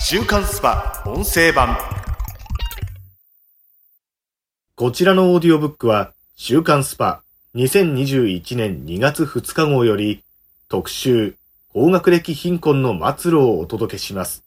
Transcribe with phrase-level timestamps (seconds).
[0.00, 1.78] 週刊スパ音声版
[4.74, 7.22] こちらのオーディオブックは週刊スパ
[7.54, 10.24] 2021年2月2日号より
[10.68, 11.36] 特集
[11.72, 14.44] 高学歴貧困の末路をお届けします。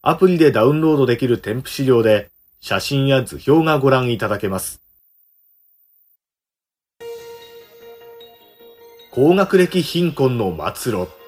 [0.00, 2.30] アプリでダウンロードできる添付資料で
[2.60, 4.80] 写真や図表がご覧いただけます。
[9.10, 11.21] 高学歴貧困の末路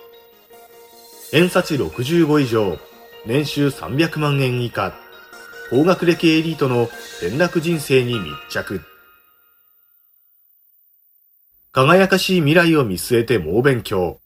[1.35, 2.79] 偏差値65以上、
[3.27, 4.95] 年収300万円以下、
[5.69, 6.85] 高学歴エリートの
[7.19, 8.83] 転落人生に密着。
[11.73, 14.21] 輝かしい未来を見据えて猛勉強。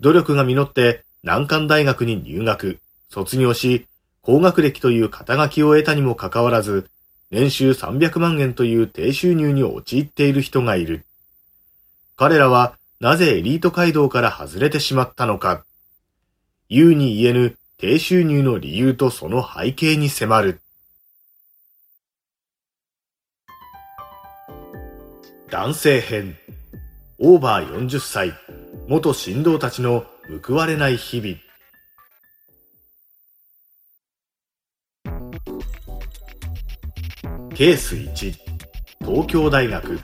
[0.00, 3.86] 努力が実って難関大学に入学、卒業し、
[4.20, 6.90] 高学歴という肩書きを得たにもかかわらず、
[7.30, 11.06] 年収300万円という低収入に陥っている人がいる。
[12.16, 15.64] 彼らはなぜエリート街道から外れてしまったのか。
[16.68, 20.60] 言うに言えぬ低収入の理由とその背景に迫る。
[25.50, 26.36] 男性編。
[27.18, 28.32] オーバー40歳。
[28.88, 30.04] 元神道たちの
[30.42, 31.36] 報われない日々。
[37.54, 38.34] ケース1。
[39.00, 40.00] 東京大学。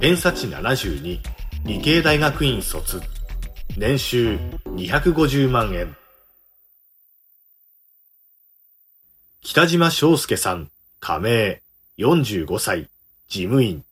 [0.00, 1.18] 偏差値72。
[1.64, 3.11] 理系大学院卒。
[3.78, 5.96] 年収250万円。
[9.40, 10.70] 北島章介さん、
[11.00, 11.62] 加盟、
[11.98, 12.90] 45歳、
[13.28, 13.82] 事務員。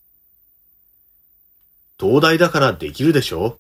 [1.99, 3.59] 東大だからできるでしょ？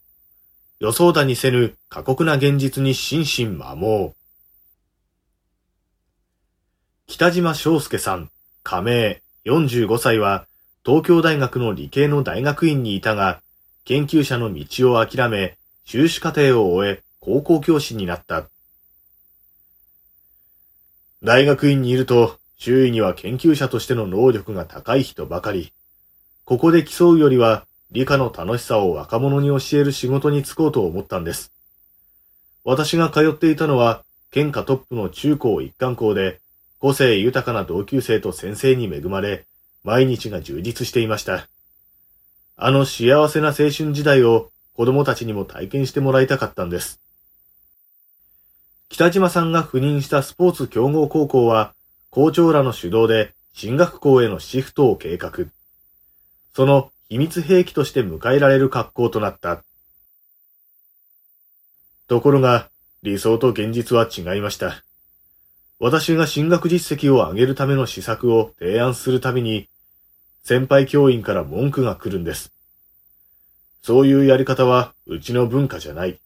[0.78, 3.26] 予想だにせぬ過酷な現実に心身
[3.58, 4.12] 摩耗。
[7.06, 8.30] 北島章介さん、
[8.62, 10.46] 加盟、45歳は、
[10.84, 13.40] 東京大学の理系の大学院にいたが、
[13.86, 18.48] 研究者の道を諦め、修士課程を終え、高校教師になった。
[21.22, 25.72] 大学院にいると、周囲には研究者としての能力が高い人ばかり。
[26.44, 31.52] ここで競うよりは、理科の楽しさを若者に教える仕事に就こうと思ったんです。
[32.64, 36.40] 私が通っていたのは、県下トップの中高一貫校で、
[36.78, 39.44] 個性豊かな同級生と先生に恵まれ、
[39.82, 41.48] 毎日が充実していました。
[42.56, 47.02] あの幸せな青春時代を子供たちにも体験してもらいたかったんです。
[48.88, 51.74] 北島さんが赴任したスポーツ強豪高校は、
[52.08, 55.32] 校長らの主導で進学校へのシフトを計画。
[56.56, 59.62] その秘密兵器として迎えられる格好となった。
[62.08, 62.70] ところが、
[63.02, 64.82] 理想と現実は違いました。
[65.78, 69.68] 私が進学実績を上げるための施策を提案するたびに、
[70.42, 72.54] 先輩教員から文句が来るんです。
[73.82, 76.20] そういうやり方はうちの文化じゃない。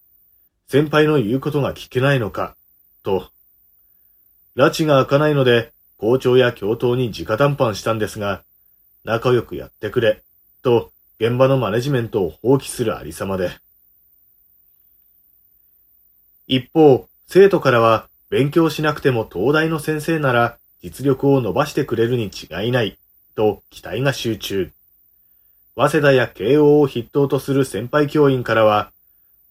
[0.66, 2.56] 先輩の言うことが聞けないのか、
[3.03, 3.31] と。
[4.56, 8.43] 拉致が開かないので、校長や教頭に直談判したんですが、
[9.04, 10.22] 仲良くやってくれ、
[10.62, 13.50] と現場のマネジメントを放棄するありさまで。
[16.47, 22.98] 一方、生徒からは勉強しなくても東大の先生なら実力を伸ばしてくれるに違いない、
[23.37, 24.74] と期待が集中。
[25.77, 28.93] 早稲田や慶応を筆頭とする先輩教員からは、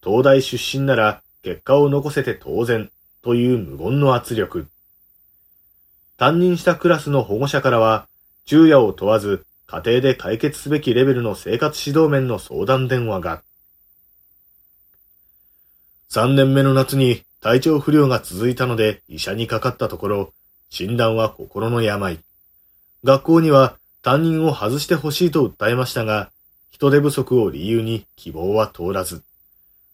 [0.02, 2.90] 東大出身なら結果を残せて当然
[3.22, 4.68] という無言の圧力。
[6.18, 8.08] 担任したクラスの保護者からは、
[8.46, 13.42] 昼夜を問わず家庭で解決すべきレベルの生活指導面の相談電話が。
[16.10, 20.34] 3年目の夏に体調不良が続いたので医者にかかったところ、
[20.70, 22.20] 診断は心の病。
[23.04, 26.30] 学校には担任を外してほしいと訴えましたが、
[26.70, 29.24] 人手不足を理由に希望は通らず、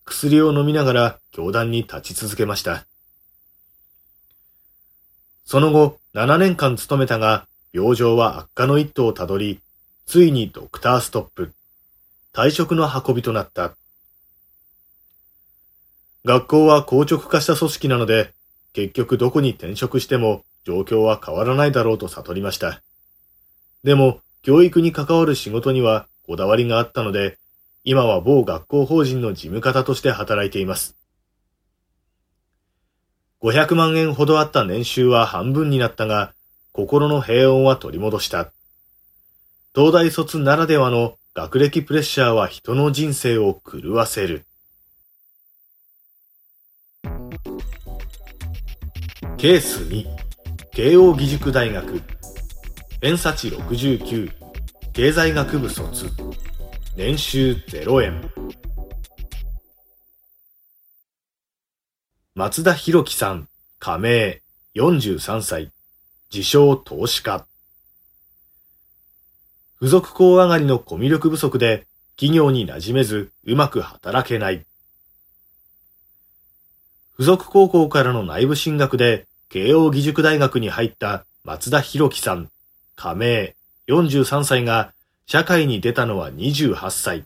[0.03, 2.88] 薬を飲みながら教壇に立ち続けました。
[5.46, 9.59] その後、7年間勤めたが、病状は悪化の一途をたどり、
[10.08, 11.53] ついにドクターストップ。
[12.34, 13.75] 退職の運びとなった。
[16.25, 18.34] 学校は硬直化した組織なので、
[18.74, 22.81] 結局どこに転職しても状況は変わらないだろうと悟りました。
[23.84, 27.38] でも、教育に関わる仕事にはこだわりがあったので、
[27.84, 30.96] 今は某学校法人の事務方として働いています。
[33.42, 36.34] 500万円ほどあった年収は半分になったが、
[36.74, 38.52] 心の平穏は取り戻した。
[39.74, 44.46] 東大卒ならではの学歴プレッシャーは人の人生を狂わせる。
[49.38, 50.06] ケース2、
[50.74, 52.02] 慶応義塾大学、
[53.01, 54.30] 偏差値69、
[54.92, 56.12] 経済学部卒、
[56.98, 58.30] 年収0円。
[62.36, 63.48] 松田博樹さん、
[63.80, 64.42] 加盟、
[64.75, 65.72] 43歳、
[66.30, 67.46] 自称投資家。
[69.80, 71.88] 付属校上がりのコミュ力不足で
[72.18, 74.66] 企業に馴染めずうまく働けない。
[77.13, 82.50] 付属高校からの内部進学で慶応義塾大学に入った松田博樹さん、
[83.00, 83.56] 加盟、
[83.88, 84.92] 43歳が
[85.25, 87.24] 社会に出たのは28歳。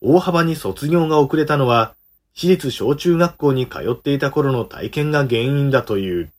[0.00, 1.96] 大幅に卒業が遅れたのは、
[2.32, 6.32] 私立小中学校に通っていた頃の体験が原因だという。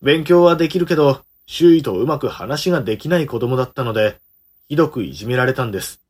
[0.00, 4.20] 勉強はできるけど、周囲とうまく話ができない子供だったので、
[4.68, 6.00] ひどくいじめられたんです。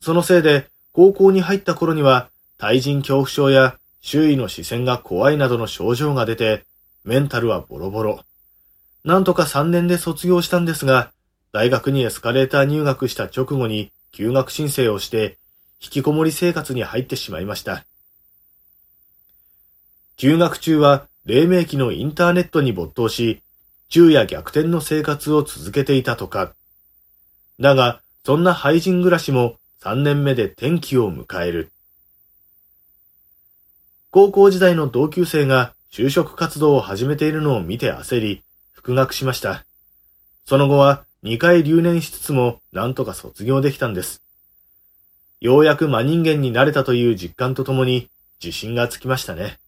[0.00, 6.64] そのせいで、高校に入った頃には、対人恐怖症や周囲の視線が怖いなどの症状が出て、
[7.02, 8.20] メンタルはボロボロ。
[9.04, 11.12] なんとか3年で卒業したんですが、
[11.52, 15.38] 大学にエスカレーター入学した直後に休学申請をして、
[15.82, 17.84] 引きこもり生活に入ってしまいました。
[20.16, 23.42] 休学中は黎明期のインターネットに没頭し、
[23.88, 26.52] 昼夜逆転の生活を続けていたとか。
[27.58, 31.72] だが、そんな廃人暮らしも3年目で転機を迎える。
[34.10, 38.42] 高校時代の同級生が就職活動を始めているのを見て焦り、
[38.80, 39.66] 復学しました。
[40.46, 44.22] その後は2回留年しつつもなんとか卒業できたんです。
[45.38, 48.08] ようやく真人間になれたという実感とともに
[48.42, 49.58] 自信がつきましたね。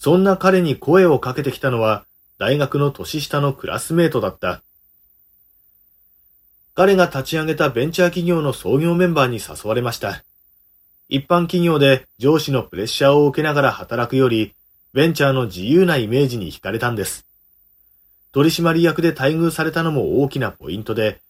[0.00, 2.04] そんな彼に声をかけてきたのは
[2.36, 4.60] 大学の年下のクラスメートだった。
[6.74, 10.24] 彼が立ち上げたベンチャー企業の創業メンバーに誘われました。
[11.08, 14.52] 一般企業で上司のプレッシャーを受けながら働くより、
[14.92, 17.26] ベンチャーの自由なイメージに惹かれたんです。
[18.32, 21.20] 取締役で待遇されたのも大きなポイントで、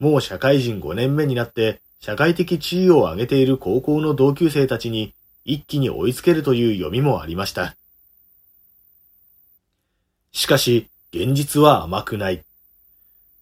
[0.00, 5.14] もう社会人5年目になって社会的地位を上げている高校の同級生たちに
[5.44, 7.76] 一気に追いつけるという読みもありました。
[10.32, 12.44] しかし、現実は甘くない。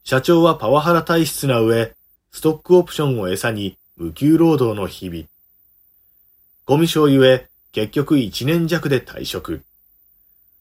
[0.05, 1.95] 社長はパワハラ体質な上、
[2.33, 5.25] ストックオプションを餌に無給労働の日々。
[6.67, 9.63] ゴミ症ゆえ、結局1年弱で退職。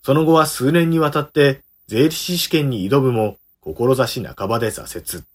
[0.02, 5.26] その後は数年にわたって税理士試験に挑むも、志半ばで挫折。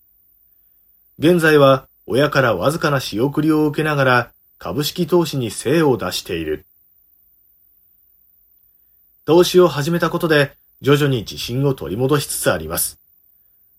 [1.19, 6.67] 現在は親からわずかな仕送りを受けながら株式投資に精を出している。
[9.27, 12.99] 投資を始めたことで徐々に自信を取り戻しつつあります。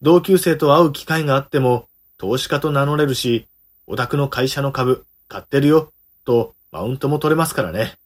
[0.03, 1.87] 同級生と会う機会があっても
[2.19, 3.47] 投資家と名乗れるし、
[3.87, 5.91] オタクの会社の株買ってるよ
[6.25, 7.97] とマウントも取れますからね。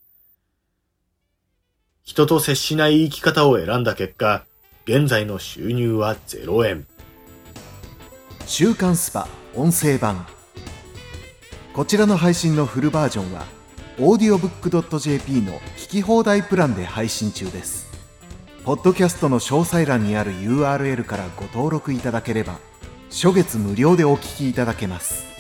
[2.04, 4.44] 人と接しない生き方を選んだ結果、
[4.86, 6.86] 現在の収入は0円。
[8.46, 10.28] 週刊スパ音声版。
[11.74, 13.46] こちらの配信のフルバージョンは
[13.98, 17.90] audiobook.jp の聞き放題プランで配信中です。
[18.64, 22.60] ポッドキャストの詳細欄にある URL からご登録いただければ
[23.10, 25.31] 初月無料でお聞きいただけます。